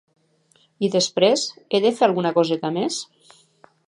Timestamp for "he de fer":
1.77-2.05